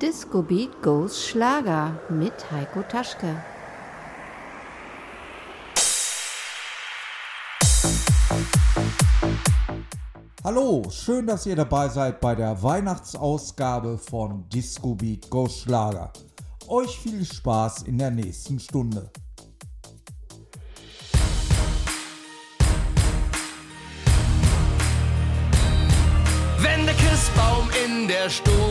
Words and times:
Disco 0.00 0.42
Beat 0.42 0.80
Goes 0.80 1.26
Schlager 1.26 1.98
mit 2.08 2.52
Heiko 2.52 2.82
Taschke. 2.82 3.42
Hallo, 10.44 10.84
schön, 10.88 11.26
dass 11.26 11.46
ihr 11.46 11.56
dabei 11.56 11.88
seid 11.88 12.20
bei 12.20 12.36
der 12.36 12.62
Weihnachtsausgabe 12.62 13.98
von 13.98 14.48
Disco 14.50 14.94
Beat 14.94 15.28
Goes 15.30 15.62
Schlager. 15.62 16.12
Euch 16.68 16.96
viel 16.96 17.24
Spaß 17.24 17.82
in 17.82 17.98
der 17.98 18.12
nächsten 18.12 18.60
Stunde. 18.60 19.10
Wenn 26.58 26.86
der 26.86 26.94
Christbaum 26.94 27.68
in 27.84 28.06
der 28.06 28.30
steht, 28.30 28.67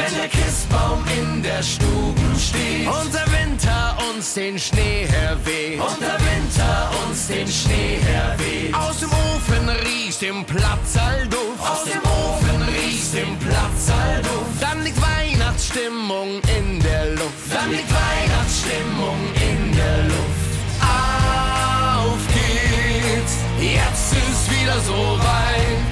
wenn 0.00 0.14
der 0.14 0.28
Christbaum 0.28 1.04
in 1.18 1.42
der 1.42 1.62
Stuben 1.62 2.32
steht, 2.38 2.86
und 2.86 3.12
der 3.12 3.26
Winter 3.32 3.96
uns 4.10 4.34
den 4.34 4.58
Schnee 4.58 5.06
herweht, 5.06 5.80
und 5.80 6.00
der 6.00 6.18
Winter 6.30 6.90
uns 7.06 7.26
den 7.26 7.48
Schnee 7.48 7.98
herweht, 8.04 8.74
aus 8.74 9.00
dem 9.00 9.10
Ofen 9.10 9.68
riecht 9.84 10.22
im 10.22 10.44
Platzalduft, 10.44 11.60
aus 11.60 11.84
dem 11.84 12.02
Ofen 12.02 12.62
riecht 12.62 13.14
im 13.14 13.36
Platzalduft, 13.38 14.60
dann 14.60 14.82
liegt 14.84 15.00
Weihnachtsstimmung 15.00 16.40
in 16.58 16.80
der 16.80 17.06
Luft, 17.14 17.48
dann 17.52 17.70
liegt 17.70 17.90
Weihnachtsstimmung 17.90 19.18
in 19.34 19.76
der 19.76 19.98
Luft. 20.04 20.50
Auf 20.80 22.20
geht's, 22.32 23.36
jetzt 23.60 24.12
ist 24.12 24.50
wieder 24.50 24.80
so 24.80 25.18
weit. 25.18 25.89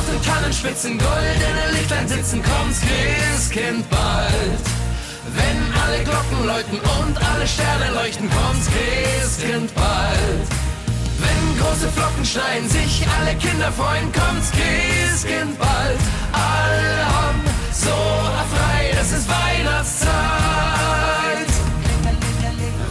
Auf 0.00 0.06
den 0.06 0.22
Tannenspitzen 0.22 0.98
goldene 0.98 1.72
Lichtlein 1.72 2.08
sitzen, 2.08 2.42
kommt's 2.42 2.80
Christkind 2.80 3.88
bald. 3.90 4.64
Wenn 5.36 5.58
alle 5.82 6.02
Glocken 6.04 6.46
läuten 6.46 6.78
und 6.78 7.16
alle 7.30 7.46
Sterne 7.46 7.92
leuchten, 7.92 8.30
kommt's 8.30 8.66
Christkind 8.72 9.74
bald. 9.74 10.46
Wenn 11.20 11.58
große 11.60 11.88
Flocken 11.92 12.24
schneien, 12.24 12.66
sich 12.68 13.06
alle 13.18 13.34
Kinder 13.36 13.70
freuen, 13.72 14.10
kommt's 14.12 14.50
Christkind 14.52 15.58
bald. 15.58 16.00
Alle 16.32 17.04
haben 17.16 17.42
so 17.72 17.96
frei, 18.54 18.92
das 18.94 19.12
ist 19.12 19.28
Weihnachtszeit. 19.28 20.10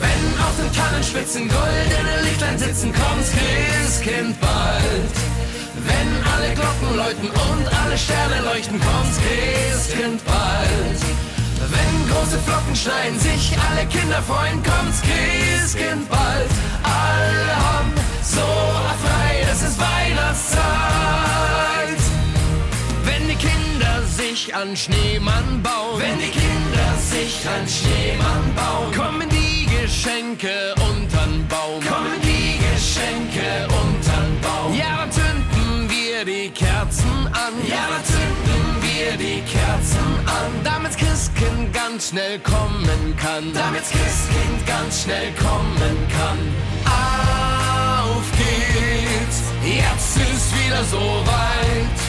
Wenn 0.03 0.23
auf 0.45 0.55
den 0.61 0.71
Tannenspitzen 0.77 1.49
goldene 1.49 2.21
Lichtlein 2.23 2.57
sitzen, 2.59 2.93
kommt's 2.93 3.31
Christkind 3.31 4.39
bald. 4.39 5.38
Wenn 5.85 6.09
alle 6.33 6.53
Glocken 6.53 6.95
läuten 6.95 7.29
und 7.29 7.65
alle 7.81 7.97
Sterne 7.97 8.41
leuchten, 8.43 8.79
kommt's 8.79 9.17
Christkind 9.17 10.23
bald. 10.25 10.99
Wenn 11.71 12.09
große 12.09 12.39
Flocken 12.39 12.75
schneien, 12.75 13.19
sich 13.19 13.55
alle 13.69 13.85
Kinder 13.87 14.21
freuen, 14.23 14.61
kommt's 14.63 15.01
Christkind 15.01 16.09
bald. 16.09 16.49
Alle 16.83 17.55
haben 17.55 17.93
so 18.23 18.47
frei, 19.03 19.45
das 19.47 19.61
ist 19.61 19.79
Weihnachtszeit. 19.79 20.59
Wenn 23.03 23.27
die 23.27 23.35
Kinder 23.35 24.03
sich 24.07 24.53
an 24.55 24.75
Schneemann 24.75 25.61
bauen, 25.61 25.99
wenn 25.99 26.17
die 26.17 26.31
Kinder 26.31 26.89
sich 26.97 27.45
an 27.47 27.67
Schneemann 27.67 28.53
bauen, 28.55 28.93
kommen 28.95 29.29
die 29.29 29.65
Geschenke 29.65 30.73
untern 30.75 31.47
Baum, 31.47 31.79
kommen 31.83 32.19
die 32.21 32.57
Geschenke 32.57 33.67
untern 33.67 33.98
wir 36.19 36.25
die 36.25 36.49
Kerzen 36.49 37.27
an, 37.27 37.53
ja, 37.65 37.87
dann 37.89 38.03
zünden 38.03 38.81
wir 38.81 39.17
die 39.17 39.41
Kerzen 39.41 39.99
an, 40.25 40.63
damit's 40.65 40.97
Christkind 40.97 41.71
ganz 41.71 42.09
schnell 42.09 42.39
kommen 42.39 43.15
kann, 43.15 43.53
damit's 43.53 43.89
Christkind 43.89 44.67
ganz 44.67 45.03
schnell 45.03 45.31
kommen 45.35 45.97
kann. 46.09 46.39
Auf 46.85 48.25
geht's, 48.37 49.43
jetzt 49.63 50.17
ist 50.17 50.59
wieder 50.59 50.83
so 50.83 50.99
weit. 50.99 51.99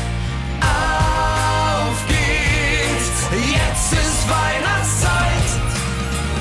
Auf 0.61 2.07
geht's, 2.09 3.21
jetzt 3.31 3.93
ist 3.93 4.29
Weihnachtszeit. 4.29 5.51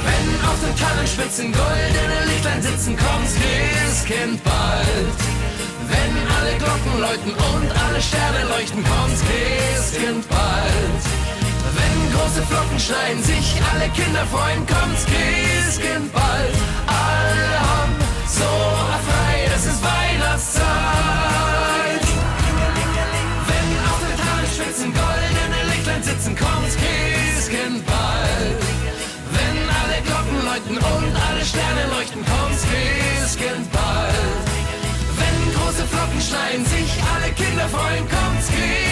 Wenn 0.05 0.49
auf 0.49 0.59
den 0.65 0.75
Tannenspitzen 0.75 1.51
goldene 1.51 2.25
Lichtlein 2.25 2.61
sitzen, 2.63 2.97
kommt's 2.97 3.35
Christkind 3.35 4.43
bald. 4.43 5.38
Wenn 5.89 6.13
alle 6.37 6.53
Glocken 6.57 6.99
läuten 7.01 7.31
und 7.33 7.67
alle 7.83 8.01
Sterne 8.01 8.41
leuchten, 8.49 8.83
kommt's 8.83 9.21
Christkind 9.25 10.27
bald. 10.29 11.03
Wenn 11.77 11.97
große 12.13 12.43
Flocken 12.45 12.79
schneien, 12.79 13.21
sich 13.23 13.55
alle 13.71 13.89
Kinder 13.89 14.25
freuen, 14.31 14.65
kommt's 14.67 15.05
Christkind 15.05 16.11
bald. 16.13 16.55
Alle 16.87 17.49
haben 17.69 17.95
so 18.27 18.51
freuen, 38.51 38.88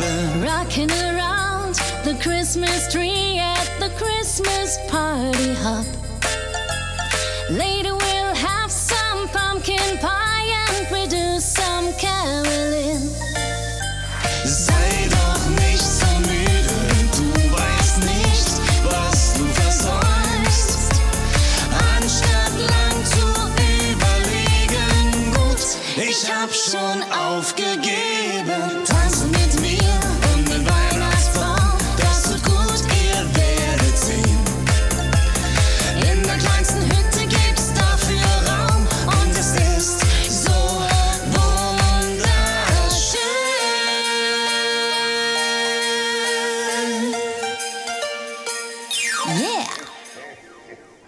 Gabe. 0.00 0.42
Rocking 0.42 0.90
around 0.90 1.74
the 2.04 2.18
Christmas 2.22 2.90
tree 2.90 3.38
at 3.38 3.68
the 3.78 3.90
Christmas 3.96 4.78
party 4.88 5.54
hop. 5.54 5.86
Later 7.50 7.94
we'll 7.94 8.34
have 8.34 8.70
some 8.70 9.28
pumpkin 9.28 9.98
pie 9.98 10.29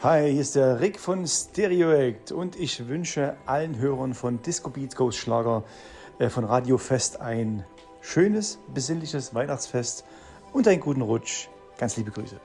Hi, 0.03 0.33
hier 0.33 0.41
ist 0.41 0.57
der 0.57 0.81
Rick 0.81 0.99
von 0.99 1.25
Stereoact 1.29 2.33
und 2.33 2.57
ich 2.57 2.89
wünsche 2.89 3.37
allen 3.47 3.79
Hörern 3.79 4.15
von 4.15 4.43
Disco 4.43 4.69
Beats 4.69 4.97
Ghost 4.97 5.17
Schlager 5.17 5.63
äh, 6.19 6.29
von 6.29 6.43
Radio 6.45 6.77
Fest 6.77 7.21
ein 7.21 7.65
schönes, 8.01 8.59
besinnliches 8.75 9.33
Weihnachtsfest 9.33 10.05
und 10.53 10.67
einen 10.67 10.81
guten 10.81 11.03
Rutsch. 11.03 11.47
Ganz 11.79 11.97
liebe 11.97 12.11
Grüße. 12.11 12.41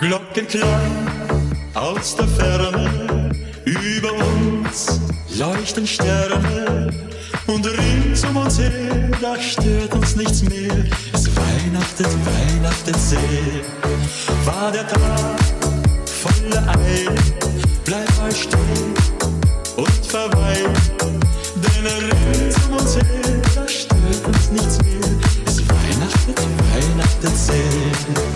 Glockenklang 0.00 1.10
aus 1.74 2.16
der 2.16 2.28
Ferne, 2.28 3.30
über 3.66 4.12
uns 4.14 4.98
leuchten 5.38 5.86
Sterne 5.86 6.90
und 7.46 7.66
rings 8.10 8.24
um 8.24 8.36
uns 8.36 8.58
her, 8.58 9.08
da 9.20 9.40
stört 9.40 9.94
uns 9.94 10.16
nichts 10.16 10.42
mehr. 10.42 10.84
Es 11.12 11.28
weihnachtet, 11.36 12.08
weihnachtet 12.26 12.96
sehr. 12.96 13.20
War 14.44 14.72
der 14.72 14.86
Tag 14.86 15.38
voller 16.06 16.68
Eile, 16.68 17.14
bleib 17.84 18.16
mal 18.18 18.34
stehen 18.34 18.94
und 19.76 20.06
verweil, 20.06 20.72
denn 21.56 21.86
rings 21.86 22.56
um 22.66 22.76
uns 22.76 22.96
her, 22.96 23.42
da 23.54 23.68
stört 23.68 24.26
uns 24.26 24.50
nichts 24.50 24.82
mehr. 24.82 25.00
Es 25.46 25.58
weihnachtet, 25.68 26.38
weihnachtet 26.72 27.36
sehr. 27.36 28.29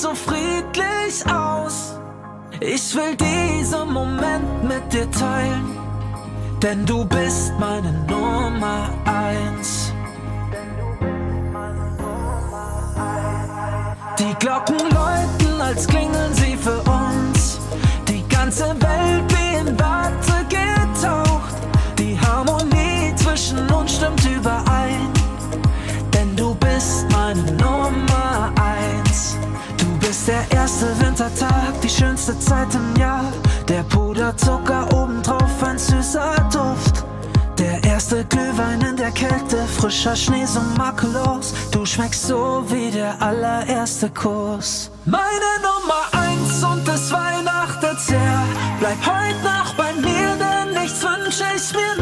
So 0.00 0.14
friedlich 0.14 1.26
aus. 1.30 1.98
Ich 2.60 2.94
will 2.94 3.16
diesen 3.16 3.92
Moment 3.92 4.64
mit 4.64 4.90
dir 4.92 5.10
teilen, 5.10 5.76
denn 6.62 6.86
du 6.86 7.04
bist 7.04 7.52
meine 7.58 7.92
Nummer 8.08 8.88
eins. 9.04 9.92
Die 14.18 14.34
Glocken 14.38 14.78
läuten, 14.78 15.60
als 15.60 15.86
klingeln 15.86 16.32
sie 16.34 16.56
für 16.56 16.80
uns. 16.80 17.58
Die 18.08 18.26
ganze 18.28 18.68
Welt 18.80 19.29
Du 30.20 30.26
bist 30.26 30.38
der 30.50 30.58
erste 30.58 31.00
Wintertag, 31.00 31.80
die 31.82 31.88
schönste 31.88 32.38
Zeit 32.38 32.74
im 32.74 33.00
Jahr. 33.00 33.24
Der 33.68 33.82
Puderzucker 33.84 34.86
obendrauf, 34.92 35.62
ein 35.62 35.78
süßer 35.78 36.34
Duft. 36.52 37.04
Der 37.58 37.82
erste 37.84 38.24
Glühwein 38.26 38.82
in 38.82 38.96
der 38.96 39.12
Kälte, 39.12 39.64
frischer 39.78 40.14
Schnee 40.14 40.44
so 40.44 40.60
makellos. 40.76 41.54
Du 41.70 41.86
schmeckst 41.86 42.26
so 42.26 42.62
wie 42.68 42.90
der 42.90 43.20
allererste 43.22 44.10
Kuss. 44.10 44.90
Meine 45.06 45.52
Nummer 45.62 46.02
eins 46.12 46.62
und 46.64 46.86
es 46.86 47.10
weihnachtet 47.10 47.98
sehr. 48.00 48.42
Bleib 48.78 48.98
heute 49.06 49.42
Nacht 49.42 49.74
bei 49.78 49.92
mir, 49.94 50.36
denn 50.36 50.82
nichts 50.82 51.02
wünsch 51.02 51.40
ich 51.56 51.72
mir 51.72 51.99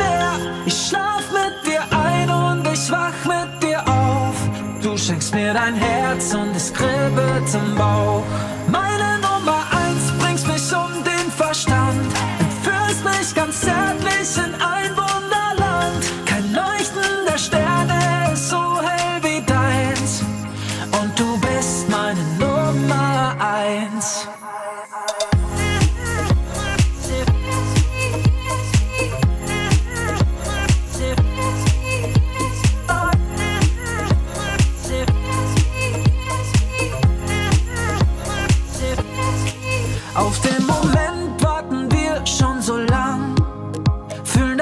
Mir 5.35 5.53
dein 5.53 5.75
Herz 5.75 6.35
und 6.35 6.57
es 6.57 6.73
kribbelt 6.73 7.55
im 7.55 7.75
Bauch. 7.77 8.25
Meine 8.67 8.98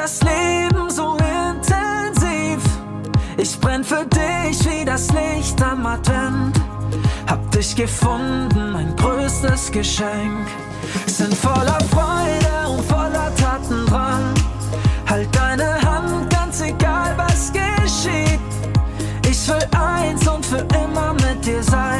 das 0.06 0.22
Leben 0.22 0.88
so 0.88 1.16
intensiv. 1.16 2.62
Ich 3.36 3.58
brenn 3.58 3.82
für 3.82 4.06
dich 4.06 4.64
wie 4.64 4.84
das 4.84 5.08
Licht 5.10 5.60
am 5.60 5.84
Advent. 5.84 6.56
Hab 7.26 7.50
dich 7.50 7.74
gefunden, 7.74 8.70
mein 8.72 8.94
größtes 8.94 9.72
Geschenk. 9.72 10.46
Sind 11.06 11.34
voller 11.34 11.80
Freude 11.90 12.70
und 12.70 12.84
voller 12.84 13.34
Tatendrang. 13.34 14.32
Halt 15.10 15.28
deine 15.34 15.74
Hand, 15.82 16.30
ganz 16.30 16.60
egal 16.60 17.12
was 17.16 17.50
geschieht. 17.52 18.38
Ich 19.28 19.48
will 19.48 19.66
eins 19.76 20.24
und 20.28 20.46
für 20.46 20.64
immer 20.84 21.14
mit 21.14 21.44
dir 21.44 21.64
sein. 21.64 21.95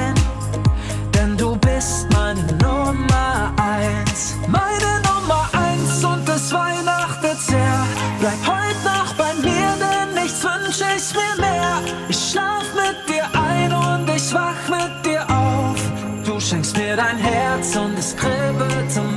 dein 16.97 17.19
Herz 17.19 17.77
und 17.77 17.99
es 17.99 18.17
kribbelt 18.17 18.97
um 18.97 19.16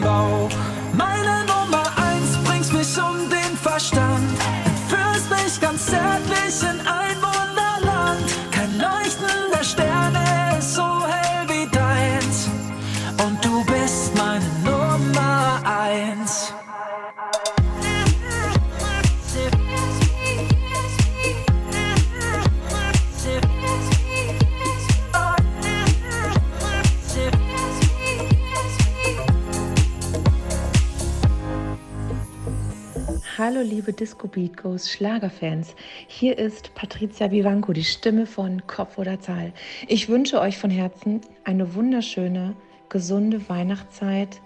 Hallo 33.52 33.62
liebe 33.62 33.94
Disco 33.94 34.28
Beat 34.28 34.58
Goes 34.58 34.92
Schlagerfans. 34.92 35.74
Hier 36.08 36.38
ist 36.38 36.76
Patricia 36.76 37.32
Vivanco, 37.32 37.74
die 37.74 37.84
Stimme 37.84 38.28
von 38.28 38.68
Kopf 38.68 39.00
oder 39.00 39.20
Zahl. 39.20 39.54
Ich 39.88 40.08
wünsche 40.08 40.40
euch 40.40 40.60
von 40.60 40.70
Herzen 40.70 41.22
eine 41.46 41.74
wunderschöne, 41.74 42.56
gesunde 42.90 43.50
Weihnachtszeit, 43.50 44.40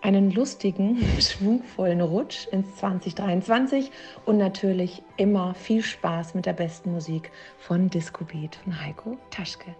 einen 0.00 0.30
lustigen, 0.30 1.04
schwungvollen 1.20 2.00
Rutsch 2.00 2.46
ins 2.50 2.76
2023 2.76 3.90
und 4.24 4.38
natürlich 4.38 5.02
immer 5.18 5.52
viel 5.52 5.82
Spaß 5.82 6.34
mit 6.34 6.46
der 6.46 6.54
besten 6.54 6.92
Musik 6.92 7.32
von 7.58 7.90
Disco 7.90 8.24
Beat 8.24 8.56
von 8.56 8.82
Heiko 8.82 9.18
Taschke. 9.28 9.74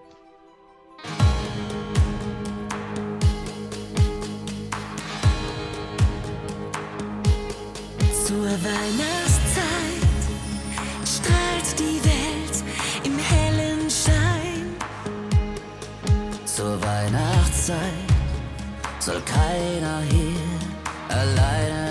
Weihnachtszeit 8.62 10.02
strahlt 11.06 11.78
die 11.78 11.98
Welt 12.04 12.64
im 13.04 13.18
hellen 13.18 13.88
Schein. 13.90 14.76
Zur 16.44 16.80
Weihnachtszeit 16.82 17.78
soll 18.98 19.22
keiner 19.22 20.02
hier 20.10 21.16
alleine 21.16 21.89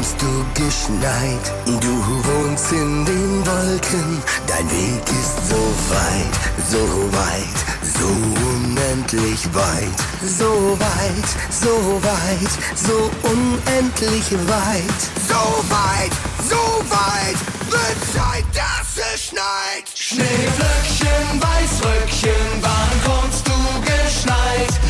kommst 0.00 0.22
du 0.22 0.64
geschneit? 0.64 1.52
Du 1.66 1.92
wohnst 2.24 2.72
in 2.72 3.04
den 3.04 3.46
Wolken, 3.46 4.22
dein 4.46 4.70
Weg 4.70 5.02
ist 5.04 5.36
so 5.50 5.60
weit, 5.92 6.34
so 6.70 6.78
weit, 7.12 7.58
so 7.82 8.08
unendlich 8.50 9.44
weit. 9.52 10.00
So 10.26 10.78
weit, 10.78 11.28
so 11.50 12.00
weit, 12.02 12.52
so 12.76 13.10
unendlich 13.28 14.32
weit. 14.48 15.00
So 15.28 15.42
weit, 15.68 16.12
so 16.48 16.80
weit, 16.88 17.38
wird 17.68 18.00
Zeit, 18.14 18.44
dass 18.54 19.04
es 19.14 19.26
schneit. 19.26 19.84
Schneeflöckchen, 19.94 21.42
Weißröckchen, 21.42 22.62
wann 22.62 22.92
kommst 23.04 23.46
du 23.46 23.52
geschneit? 23.82 24.89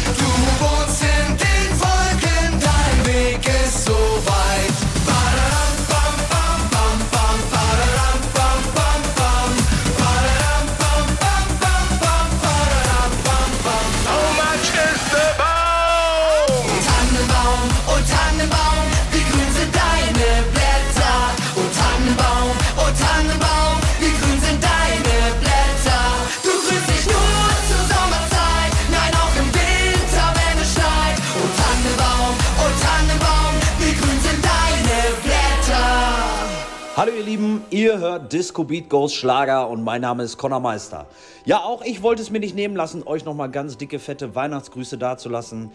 Ihr 37.90 37.98
hört 37.98 38.32
Disco 38.32 38.62
Beat 38.62 38.88
Goes 38.88 39.12
Schlager 39.12 39.68
und 39.68 39.82
mein 39.82 40.00
Name 40.00 40.22
ist 40.22 40.38
Conor 40.38 40.60
Meister. 40.60 41.06
Ja, 41.44 41.58
auch 41.58 41.82
ich 41.82 42.02
wollte 42.04 42.22
es 42.22 42.30
mir 42.30 42.38
nicht 42.38 42.54
nehmen 42.54 42.76
lassen, 42.76 43.02
euch 43.04 43.24
nochmal 43.24 43.50
ganz 43.50 43.78
dicke, 43.78 43.98
fette 43.98 44.36
Weihnachtsgrüße 44.36 44.96
dazulassen. 44.96 45.72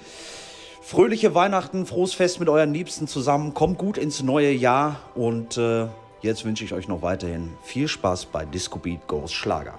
Fröhliche 0.81 1.35
Weihnachten, 1.35 1.85
frohes 1.85 2.13
Fest 2.13 2.39
mit 2.39 2.47
euren 2.47 2.73
Liebsten 2.73 3.09
zusammen, 3.09 3.53
kommt 3.53 3.77
gut 3.77 3.97
ins 3.97 4.23
neue 4.23 4.51
Jahr 4.51 5.01
und 5.13 5.57
äh, 5.57 5.87
jetzt 6.21 6.45
wünsche 6.45 6.63
ich 6.63 6.73
euch 6.73 6.87
noch 6.87 7.01
weiterhin 7.01 7.51
viel 7.63 7.89
Spaß 7.89 8.27
bei 8.27 8.45
Disco 8.45 8.79
Beat 8.79 9.05
Goes 9.07 9.33
Schlager. 9.33 9.77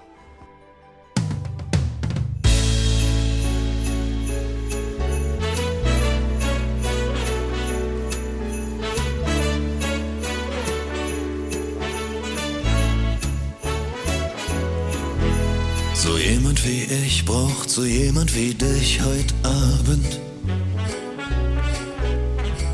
So 17.76 17.84
jemand 17.84 18.34
wie 18.34 18.54
dich 18.54 19.02
heute 19.02 19.34
Abend. 19.42 20.18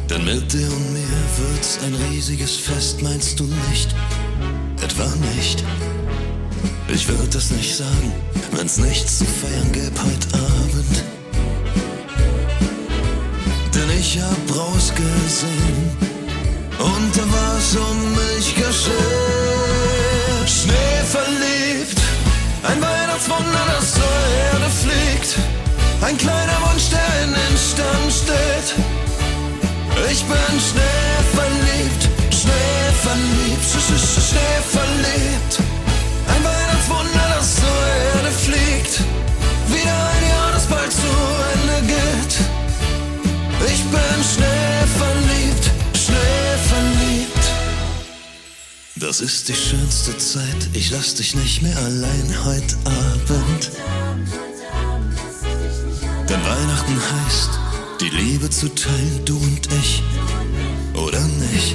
Denn 0.08 0.24
mit 0.24 0.52
dir 0.52 0.68
und 0.68 0.92
mir 0.92 1.22
wird's 1.38 1.80
ein 1.84 1.92
riesiges 2.08 2.56
Fest, 2.56 3.02
meinst 3.02 3.40
du 3.40 3.44
nicht? 3.68 3.92
Etwa 4.80 5.12
nicht? 5.34 5.64
Ich 6.86 7.08
würd 7.08 7.34
das 7.34 7.50
nicht 7.50 7.74
sagen, 7.74 8.12
wenn's 8.52 8.78
nichts 8.78 9.18
zu 9.18 9.24
feiern 9.24 9.72
gäbe 9.72 10.00
heute 10.00 10.28
Abend. 10.34 11.04
gesehen 14.94 15.96
und 16.78 17.16
da 17.16 17.22
war 17.22 17.58
es 17.58 17.74
um 17.74 17.98
mich 18.12 18.54
geschehen. 18.54 18.92
Schnee 20.46 21.02
verliebt, 21.10 22.00
ein 22.62 23.01
Weihnachtswunder, 23.22 23.60
das 23.78 23.92
zur 23.92 24.02
Erde 24.52 24.70
fliegt. 24.70 25.36
Ein 26.02 26.16
kleiner 26.16 26.58
Wunsch, 26.62 26.88
der 26.90 27.24
in 27.24 27.30
den 27.30 27.56
Stand 27.56 28.12
steht. 28.12 28.74
Ich 30.10 30.24
bin 30.24 30.54
Schnee 30.58 31.18
verliebt, 31.34 32.02
Schnee 32.34 32.90
verliebt, 33.02 33.64
Sch 33.64 33.76
-sch 33.76 33.94
-sch 33.94 34.28
Schnee 34.28 34.58
verliebt. 34.76 35.54
Ein 36.32 36.42
Weihnachtswunder, 36.44 37.26
das 37.36 37.56
zur 37.56 37.82
Erde 38.14 38.32
fliegt. 38.44 38.94
Wieder 39.68 39.98
ein 40.14 40.24
Jahr, 40.30 40.52
das 40.54 40.66
bald 40.66 40.92
zu 40.92 41.12
Ende 41.54 41.78
geht. 41.94 42.34
Ich 43.72 43.82
bin 43.92 44.18
Schnee 44.34 44.51
Das 49.02 49.20
ist 49.20 49.48
die 49.48 49.54
schönste 49.54 50.16
Zeit, 50.16 50.68
ich 50.74 50.92
lass 50.92 51.14
dich 51.14 51.34
nicht 51.34 51.60
mehr 51.60 51.76
allein 51.76 52.44
heute 52.44 52.76
Abend. 52.84 53.72
Denn 56.28 56.40
Weihnachten 56.44 56.94
heißt, 56.94 57.50
die 58.00 58.10
Liebe 58.10 58.48
zu 58.48 58.72
teilen, 58.72 59.24
du 59.24 59.36
und 59.38 59.68
ich, 59.72 60.04
oder 60.94 61.20
nicht? 61.50 61.74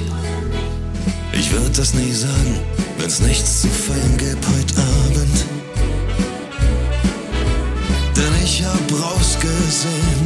Ich 1.34 1.52
würd 1.52 1.76
das 1.76 1.92
nie 1.92 2.12
sagen, 2.12 2.60
wenn's 2.96 3.20
nichts 3.20 3.60
zu 3.60 3.68
feiern 3.68 4.16
gäbe 4.16 4.48
heute 4.56 4.78
Abend. 4.80 5.44
Denn 8.16 8.42
ich 8.42 8.64
hab 8.64 8.90
rausgesehen 8.90 10.17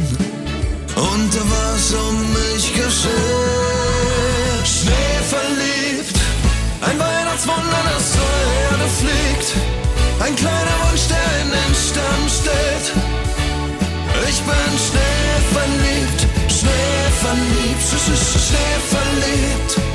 Sch 18.03 18.09
-sch 18.11 19.92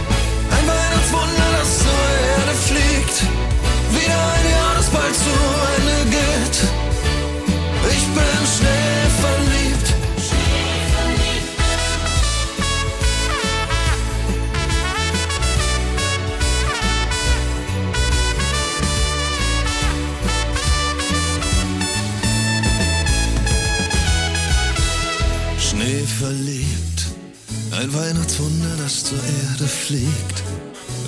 das 28.89 29.05
zur 29.05 29.19
Erde 29.19 29.69
fliegt. 29.69 30.43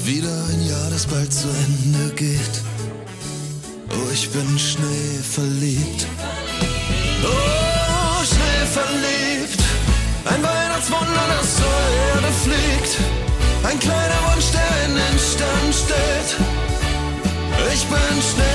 Wieder 0.05 0.45
ein 0.51 0.67
Jahr, 0.67 0.91
das 0.91 1.07
bald 1.07 1.33
zu 1.33 1.49
Ende 1.49 2.15
geht. 2.15 2.57
Oh, 3.89 4.11
ich 4.13 4.29
bin 4.29 4.59
Schnee 4.59 5.19
verliebt. 5.23 6.07
Oh, 7.25 8.25
Schnee 8.33 8.65
verliebt, 8.79 9.63
ein 10.27 10.43
Weihnachtswunder, 10.43 11.25
das 11.33 11.57
zur 11.57 11.79
Erde 12.13 12.33
fliegt. 12.45 12.93
Ein 13.65 13.79
kleiner 13.79 14.21
Wunsch, 14.29 14.51
der 14.57 14.71
in 14.87 14.95
den 15.03 15.17
Stand 15.19 15.73
steht. 15.83 16.29
Ich 17.73 17.85
bin 17.87 18.15
Schnee 18.31 18.50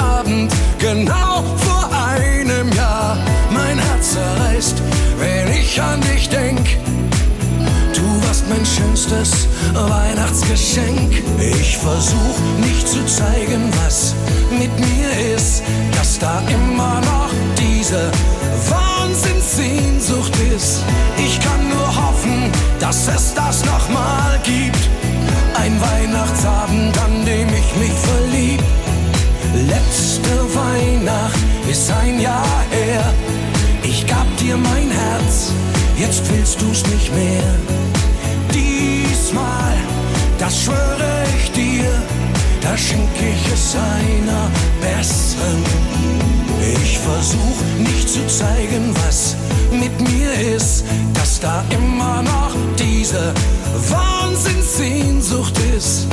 Heiligabend, 0.00 0.52
genau 0.78 1.42
vor 1.56 1.90
einem 1.92 2.72
Jahr. 2.72 3.16
Mein 3.50 3.78
Herz 3.78 4.12
zerreißt, 4.12 4.82
wenn 5.18 5.52
ich 5.52 5.80
an 5.80 6.00
dich 6.00 6.28
denk. 6.28 6.60
Du 7.94 8.26
warst 8.26 8.48
mein 8.48 8.64
schönstes 8.64 9.46
Weihnachtsgeschenk. 9.74 11.22
Ich 11.38 11.76
versuch 11.78 12.38
nicht 12.60 12.88
zu 12.88 13.04
zeigen, 13.06 13.70
was 13.84 14.14
mit 14.50 14.70
mir 14.78 15.34
ist, 15.36 15.62
dass 15.96 16.18
da 16.18 16.40
immer 16.48 17.00
noch 17.00 17.30
diese 17.58 18.10
Wahnsinnssehnsucht 18.68 20.34
ist. 20.54 20.82
Ich 21.18 21.40
kann 21.40 21.68
nur 21.68 21.86
hoffen, 21.86 22.50
dass 22.78 23.08
es 23.08 23.34
das 23.34 23.64
nochmal 23.64 24.40
gibt. 24.44 24.88
Ein 25.54 25.78
Weihnachtsabend, 25.80 26.98
an 26.98 27.24
dem 27.26 27.48
ich 27.48 27.76
mich 27.76 27.92
verlieb. 27.92 28.62
Letzte 29.54 30.30
Weihnacht 30.54 31.38
ist 31.68 31.90
ein 31.90 32.20
Jahr 32.20 32.64
her. 32.70 33.12
Ich 33.82 34.06
gab 34.06 34.26
dir 34.36 34.56
mein 34.56 34.90
Herz, 34.90 35.52
jetzt 35.98 36.22
willst 36.30 36.60
du's 36.60 36.86
nicht 36.86 37.12
mehr. 37.12 37.54
Diesmal, 38.54 39.76
das 40.38 40.62
schwöre 40.62 41.24
ich 41.36 41.50
dir, 41.50 41.90
da 42.62 42.76
schenk 42.76 43.10
ich 43.16 43.52
es 43.52 43.74
einer 43.74 44.48
besseren. 44.80 45.64
Ich 46.82 46.98
versuch 46.98 47.60
nicht 47.78 48.08
zu 48.08 48.24
zeigen, 48.28 48.94
was 49.04 49.34
mit 49.72 50.00
mir 50.00 50.54
ist, 50.54 50.84
dass 51.14 51.40
da 51.40 51.64
immer 51.70 52.22
noch 52.22 52.54
diese 52.78 53.32
Wahnsinnssehnsucht 53.88 55.58
ist. 55.76 56.06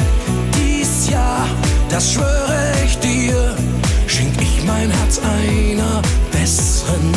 Dies 0.55 1.09
Jahr, 1.09 1.45
das 1.89 2.13
schwöre 2.13 2.73
ich 2.85 2.97
dir, 2.99 3.55
schenk 4.07 4.33
ich 4.41 4.63
mein 4.65 4.89
Herz 4.89 5.19
einer 5.19 6.01
besseren. 6.31 7.11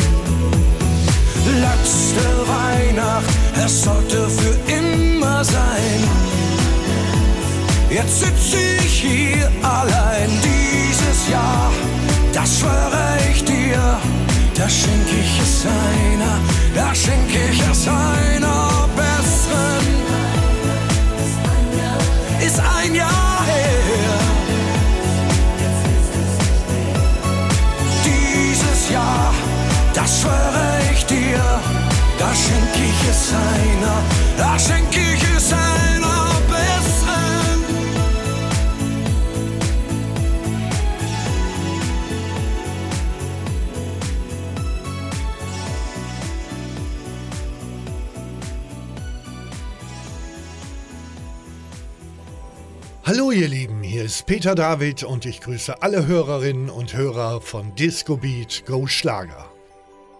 Letzte 1.45 2.23
Weihnacht, 2.47 3.25
es 3.65 3.83
sollte 3.83 4.29
für 4.29 4.55
immer 4.71 5.43
sein. 5.43 5.99
Jetzt 7.89 8.19
sitze 8.21 8.57
ich 8.85 9.01
hier 9.01 9.51
allein 9.61 10.29
dieses 10.41 11.29
Jahr, 11.29 11.71
das 12.33 12.59
schwöre 12.59 13.17
ich 13.31 13.43
dir, 13.43 13.97
da 14.55 14.69
schenk 14.69 15.07
ich 15.21 15.41
es 15.41 15.65
einer, 15.65 16.39
da 16.73 16.95
schenk 16.95 17.29
ich 17.29 17.61
es 17.69 17.87
einer 17.87 18.87
besseren. 18.95 19.91
Ist 22.39 22.59
ein 22.59 22.95
Jahr 22.95 23.20
Jahr, 28.91 29.33
das 29.93 30.21
schwöre 30.21 30.79
ich 30.91 31.05
dir, 31.05 31.41
da 32.19 32.29
schenk 32.35 32.75
ich 32.75 33.09
es 33.09 33.33
einer, 33.33 33.97
da 34.37 34.59
schenk 34.59 34.95
ich 34.95 35.23
es 35.35 35.53
einer 35.53 36.29
besseren. 36.49 37.61
Hallo 53.05 53.31
ihr 53.31 53.47
Lieben, 53.47 53.80
hier 54.01 54.07
ist 54.07 54.25
Peter 54.25 54.55
David 54.55 55.03
und 55.03 55.27
ich 55.27 55.41
grüße 55.41 55.83
alle 55.83 56.07
Hörerinnen 56.07 56.71
und 56.71 56.95
Hörer 56.95 57.39
von 57.39 57.75
Disco 57.75 58.17
Beat 58.17 58.63
Go 58.65 58.87
Schlager. 58.87 59.51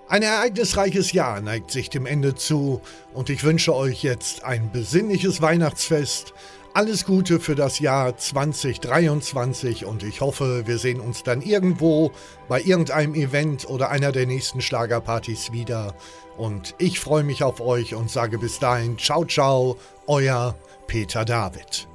Ein 0.07 0.21
ereignisreiches 0.21 1.13
Jahr 1.13 1.41
neigt 1.41 1.71
sich 1.71 1.89
dem 1.89 2.05
Ende 2.05 2.35
zu 2.35 2.81
und 3.11 3.31
ich 3.31 3.43
wünsche 3.43 3.73
euch 3.73 4.03
jetzt 4.03 4.43
ein 4.43 4.71
besinnliches 4.71 5.41
Weihnachtsfest. 5.41 6.35
Alles 6.75 7.05
Gute 7.05 7.39
für 7.39 7.55
das 7.55 7.79
Jahr 7.79 8.15
2023 8.15 9.85
und 9.85 10.03
ich 10.03 10.21
hoffe, 10.21 10.67
wir 10.67 10.77
sehen 10.77 10.99
uns 10.99 11.23
dann 11.23 11.41
irgendwo 11.41 12.11
bei 12.47 12.61
irgendeinem 12.61 13.15
Event 13.15 13.67
oder 13.67 13.89
einer 13.89 14.11
der 14.11 14.27
nächsten 14.27 14.61
Schlagerpartys 14.61 15.53
wieder. 15.53 15.95
Und 16.37 16.75
ich 16.77 16.99
freue 16.99 17.23
mich 17.23 17.41
auf 17.41 17.59
euch 17.59 17.95
und 17.95 18.11
sage 18.11 18.37
bis 18.37 18.59
dahin, 18.59 18.99
ciao, 18.99 19.25
ciao, 19.25 19.77
euer 20.05 20.55
Peter 20.85 21.25
David. 21.25 21.90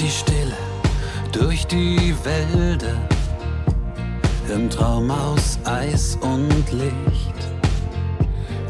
Die 0.00 0.08
Stille 0.08 0.56
durch 1.30 1.66
die 1.66 2.14
Wälder 2.24 2.96
im 4.48 4.70
Traum 4.70 5.10
aus 5.10 5.58
Eis 5.64 6.16
und 6.22 6.72
Licht. 6.72 7.38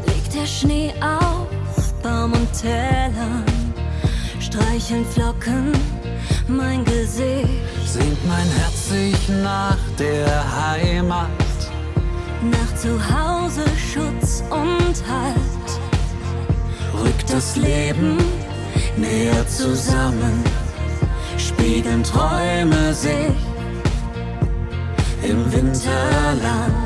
Liegt 0.07 0.33
der 0.35 0.45
Schnee 0.45 0.93
auf 0.99 1.93
Baum 2.03 2.33
und 2.33 2.51
Tellern, 2.53 3.45
streicheln 4.39 5.05
Flocken 5.05 5.71
mein 6.47 6.83
Gesicht. 6.83 7.47
Sehnt 7.85 8.27
mein 8.27 8.47
Herz 8.59 8.89
sich 8.89 9.29
nach 9.41 9.79
der 9.97 10.43
Heimat. 10.59 11.29
Nach 12.51 12.75
Zuhause 12.75 13.63
Schutz 13.77 14.43
und 14.49 14.95
Halt 15.07 15.69
Rückt 16.93 17.31
das 17.31 17.55
Leben 17.55 18.17
näher 18.97 19.47
zusammen, 19.47 20.43
spiegeln 21.51 22.03
Träume 22.03 22.93
sich 22.93 23.35
im 25.23 25.51
Winterland. 25.51 26.80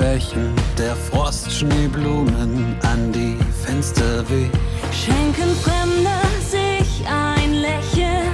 Bächen, 0.00 0.54
der 0.78 0.96
Frost 0.96 1.52
Schneeblumen 1.52 2.74
an 2.82 3.12
die 3.12 3.36
Fenster 3.62 4.24
weht. 4.30 4.50
Schenken 4.92 5.54
Fremde 5.62 6.18
sich 6.48 7.04
ein 7.06 7.52
Lächeln. 7.60 8.32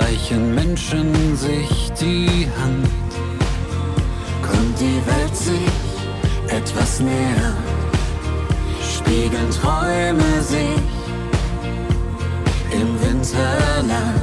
Reichen 0.00 0.54
Menschen 0.54 1.36
sich 1.36 1.90
die 2.00 2.46
Hand, 2.60 2.88
kommt 4.42 4.78
die 4.78 5.00
Welt 5.10 5.36
sich 5.36 6.56
etwas 6.56 7.00
näher, 7.00 7.52
spiegeln 8.94 9.50
Träume 9.50 10.40
sich 10.40 10.78
im 12.70 12.90
Winterland. 13.02 14.17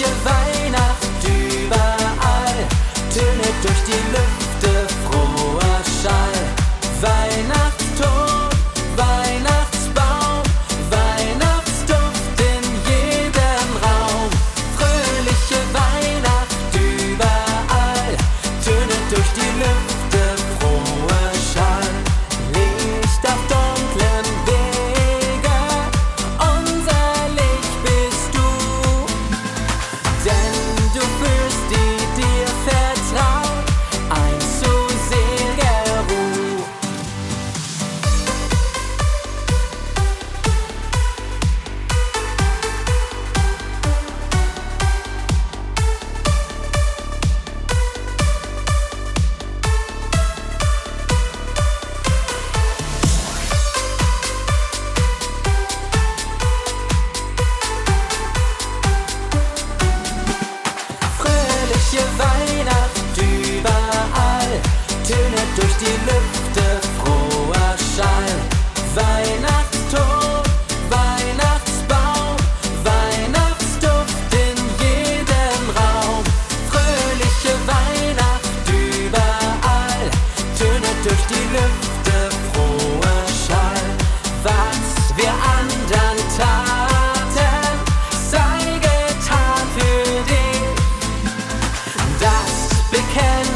Fröhliche 0.00 0.24
Weihnacht 0.24 0.49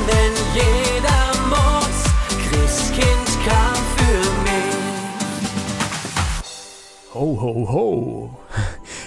denn 0.06 0.34
jeder 0.54 1.24
muss. 1.48 1.98
Christkind 2.48 3.28
kam 3.46 3.76
für 3.96 4.22
mich. 4.46 4.76
Ho, 7.14 7.40
ho, 7.40 7.52
ho. 7.72 8.30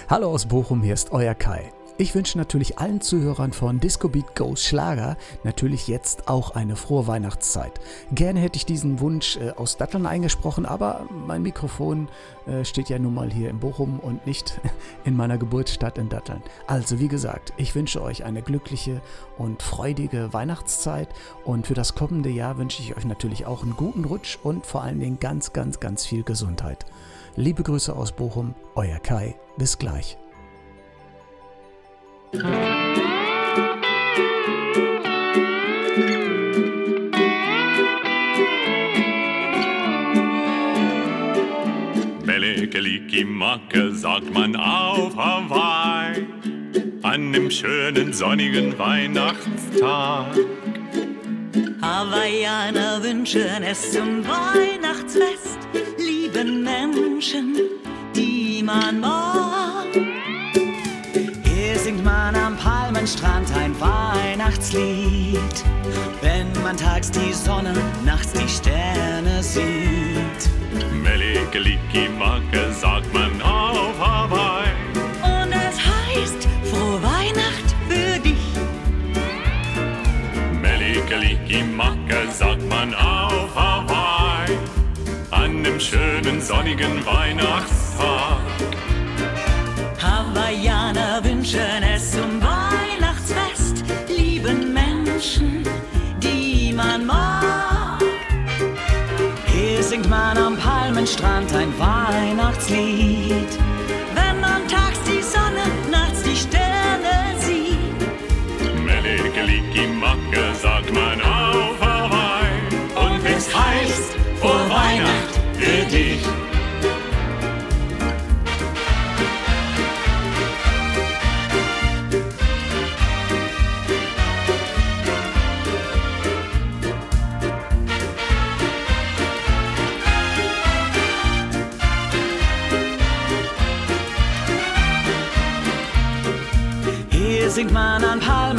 Hallo 0.10 0.32
aus 0.32 0.46
Bochum, 0.46 0.82
hier 0.82 0.94
ist 0.94 1.12
euer 1.12 1.36
Kai. 1.36 1.72
Ich 2.00 2.14
wünsche 2.14 2.38
natürlich 2.38 2.78
allen 2.78 3.02
Zuhörern 3.02 3.54
von 3.54 3.80
Disco 3.80 4.08
Beat 4.08 4.36
Goes 4.36 4.64
Schlager 4.64 5.18
natürlich 5.44 5.88
jetzt 5.88 6.28
auch 6.28 6.52
eine 6.52 6.76
frohe 6.76 7.08
Weihnachtszeit. 7.08 7.72
Gerne 8.12 8.40
hätte 8.40 8.58
ich 8.58 8.68
diesen 8.68 9.00
Wunsch 9.00 9.38
äh, 9.38 9.50
aus 9.56 9.78
Datteln 9.78 10.06
eingesprochen, 10.06 10.68
aber 10.68 11.08
mein 11.26 11.42
Mikrofon 11.42 12.08
äh, 12.46 12.64
steht 12.66 12.90
ja 12.90 13.00
nun 13.00 13.16
mal 13.16 13.32
hier 13.32 13.50
in 13.50 13.60
Bochum 13.60 14.00
und 14.00 14.28
nicht 14.28 14.62
in 15.06 15.16
meiner 15.16 15.40
Geburtsstadt 15.40 15.98
in 15.98 16.08
Datteln. 16.08 16.44
Also 16.68 17.00
wie 17.00 17.08
gesagt, 17.08 17.54
ich 17.58 17.74
wünsche 17.74 18.04
euch 18.04 18.26
eine 18.26 18.44
glückliche 18.44 19.02
und 19.40 19.64
freudige 19.64 20.32
Weihnachtszeit 20.34 21.10
und 21.46 21.66
für 21.66 21.74
das 21.74 21.96
kommende 21.96 22.30
Jahr 22.30 22.60
wünsche 22.60 22.84
ich 22.84 22.96
euch 22.96 23.06
natürlich 23.06 23.48
auch 23.48 23.64
einen 23.64 23.76
guten 23.76 24.06
Rutsch 24.06 24.38
und 24.44 24.68
vor 24.68 24.84
allen 24.84 25.00
Dingen 25.00 25.20
ganz, 25.20 25.52
ganz, 25.52 25.80
ganz 25.80 26.06
viel 26.06 26.22
Gesundheit. 26.22 26.86
Liebe 27.36 27.64
Grüße 27.64 27.96
aus 27.96 28.12
Bochum, 28.12 28.54
euer 28.76 29.00
Kai. 29.00 29.36
Bis 29.58 29.80
gleich. 29.80 30.20
Macke 43.38 43.94
sagt 43.94 44.34
man 44.34 44.56
auf 44.56 45.16
Hawaii 45.16 46.26
an 47.04 47.32
dem 47.32 47.50
schönen 47.50 48.12
sonnigen 48.12 48.78
Weihnachtstag. 48.78 50.36
Hawaiianer 51.82 53.04
wünschen 53.04 53.64
es 53.64 53.92
zum 53.94 54.24
Weihnachtsfest, 54.28 55.60
lieben 55.98 56.64
Menschen, 56.64 57.56
die 58.16 58.64
man 58.64 59.00
mag. 59.00 60.07
Man 62.28 62.36
am 62.36 62.58
Palmenstrand 62.58 63.50
ein 63.56 63.74
Weihnachtslied, 63.80 65.64
wenn 66.20 66.52
man 66.62 66.76
tags 66.76 67.10
die 67.10 67.32
Sonne, 67.32 67.74
nachts 68.04 68.34
die 68.34 68.50
Sterne 68.50 69.42
sieht. 69.42 70.44
Melekeliki 71.02 72.10
Macke 72.20 72.74
sagt 72.74 73.14
man 73.14 73.42
auf 73.42 73.98
Hawaii. 73.98 74.68
Und 75.24 75.54
es 75.54 75.80
heißt, 75.80 76.50
frohe 76.70 77.02
Weihnacht 77.02 77.70
für 77.88 78.20
dich. 78.20 78.46
Melekeliki 80.62 81.64
Macke 81.64 82.30
sagt 82.30 82.68
man 82.68 82.94
auf 82.94 83.56
Hawaii 83.56 84.58
an 85.32 85.64
dem 85.64 85.80
schönen 85.80 86.42
sonnigen 86.42 87.06
Weihnachtstag. 87.06 88.42
Hawaiianer 90.02 91.24
wünschen 91.24 91.87
Menschen, 95.28 95.64
die 96.24 96.72
man 96.74 97.06
mag. 97.06 98.02
Hier 99.46 99.84
singt 99.84 100.10
man 100.10 100.38
am 100.38 100.56
Palmenstrand 100.58 101.54
ein 101.54 101.74
Weihnachtslied, 101.78 103.52
wenn 104.14 104.40
man 104.40 104.66
tags 104.70 105.02
die 105.04 105.22
Sonne, 105.22 105.66
nachts 105.92 106.24
die 106.24 106.36
Sterne 106.36 107.36
sieht. 107.40 108.86
Melekeliki 108.86 109.88
Macke 109.88 110.56
sagt 110.62 110.94
man 110.94 111.20
auf 111.22 111.78
Hawaii 111.82 112.50
und 112.96 113.26
es 113.26 113.54
heißt 113.54 114.14
frohe 114.40 114.70
Weihnacht 114.70 115.37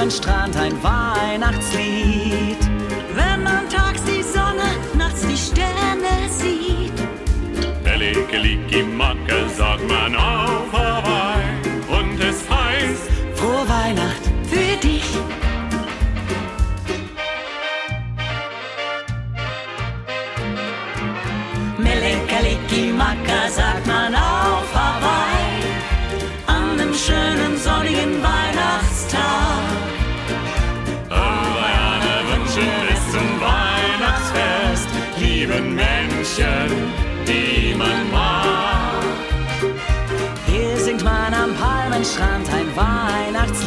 am 0.09 0.21
Palmenstrand 0.23 0.57
ein 0.57 0.83
Weihnachtslied, 0.83 2.59
wenn 3.15 3.43
man 3.43 3.69
tags 3.69 4.03
die 4.05 4.23
Sonne, 4.23 4.71
nachts 4.97 5.21
die 5.27 5.37
Sterne 5.37 6.29
sieht. 6.31 6.93
Melekeliki 7.85 8.83
Macke 8.85 9.49
sagt 9.57 9.87
man 9.87 10.17
auf 10.17 10.58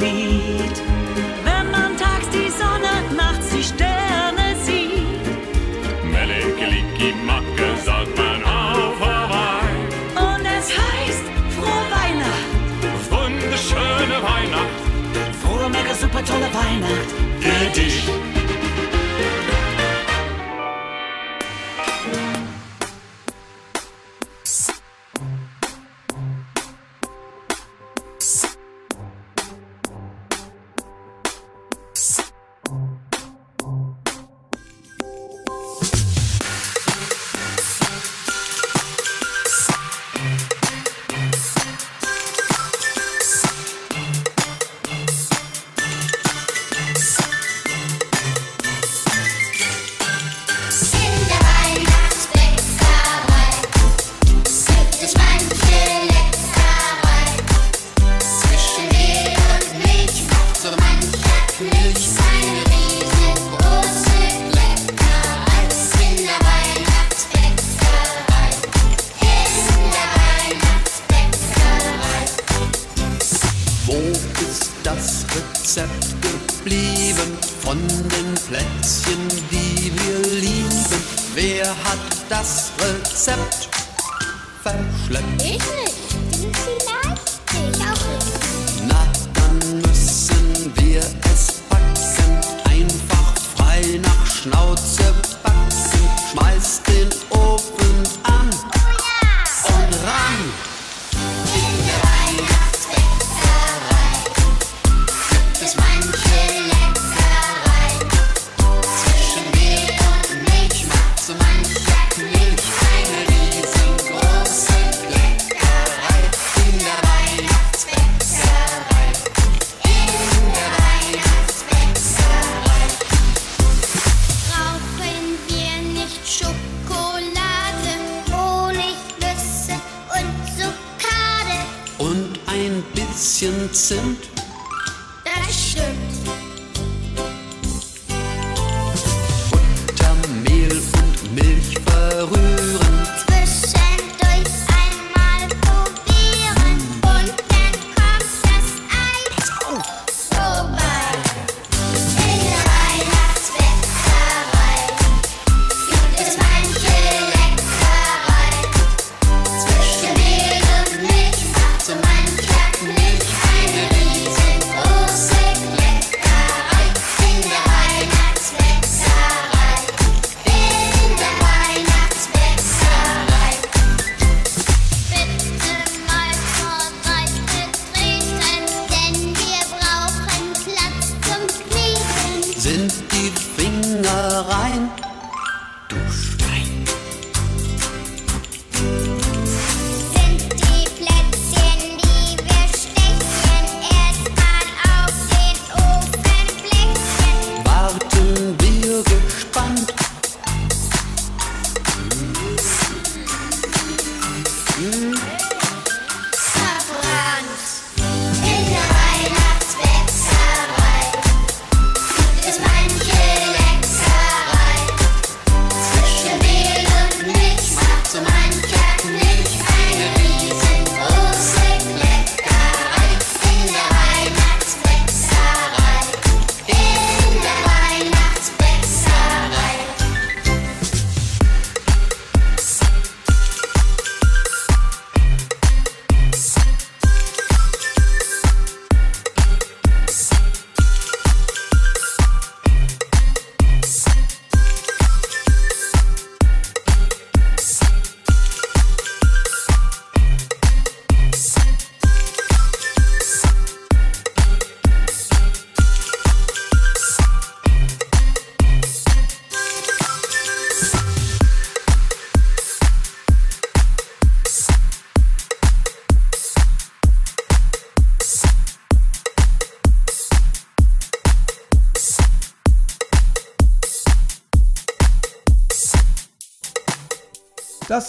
Weihnachtslied, 0.01 0.30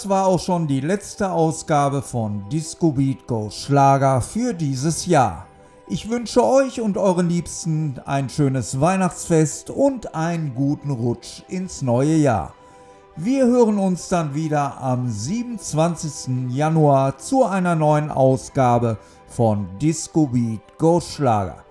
Das 0.03 0.09
war 0.09 0.25
auch 0.25 0.39
schon 0.41 0.67
die 0.67 0.81
letzte 0.81 1.31
Ausgabe 1.31 2.01
von 2.01 2.43
Disco 2.49 2.91
Beat 2.91 3.25
Go 3.25 3.49
Schlager 3.49 4.19
für 4.19 4.53
dieses 4.53 5.05
Jahr. 5.05 5.47
Ich 5.87 6.09
wünsche 6.09 6.43
euch 6.43 6.81
und 6.81 6.97
euren 6.97 7.29
Liebsten 7.29 8.01
ein 8.03 8.27
schönes 8.27 8.81
Weihnachtsfest 8.81 9.69
und 9.69 10.13
einen 10.13 10.55
guten 10.55 10.91
Rutsch 10.91 11.43
ins 11.47 11.81
neue 11.81 12.17
Jahr. 12.17 12.53
Wir 13.15 13.45
hören 13.45 13.77
uns 13.77 14.09
dann 14.09 14.35
wieder 14.35 14.81
am 14.81 15.07
27. 15.09 16.49
Januar 16.53 17.17
zu 17.17 17.45
einer 17.45 17.75
neuen 17.75 18.11
Ausgabe 18.11 18.97
von 19.27 19.69
Disco 19.81 20.27
Beat 20.27 20.77
Go 20.77 20.99
Schlager. 20.99 21.63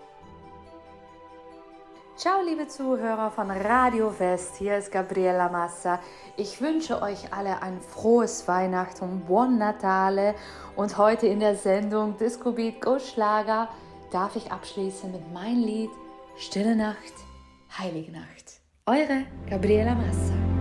Ciao, 2.23 2.41
liebe 2.41 2.69
Zuhörer 2.69 3.33
von 3.33 3.51
Radio 3.51 4.15
West. 4.21 4.55
Hier 4.57 4.77
ist 4.77 4.93
Gabriela 4.93 5.49
Massa. 5.49 5.99
Ich 6.37 6.61
wünsche 6.61 7.03
euch 7.03 7.33
alle 7.33 7.61
ein 7.63 7.81
frohes 7.81 8.47
Weihnachten, 8.47 9.23
Buon 9.27 9.59
Natale. 9.59 10.37
Und 10.77 10.99
heute 10.99 11.27
in 11.27 11.41
der 11.41 11.57
Sendung 11.57 12.17
Disco 12.19 12.53
Beat 12.53 12.81
Go 12.81 13.01
Schlager 13.01 13.69
darf 14.13 14.37
ich 14.37 14.53
abschließen 14.53 15.11
mit 15.11 15.33
meinem 15.33 15.65
Lied 15.65 15.91
Stille 16.37 16.77
Nacht, 16.77 17.13
Heilige 17.77 18.13
Nacht. 18.13 18.61
Eure 18.87 19.27
Gabriela 19.51 19.97
Massa. 19.97 20.52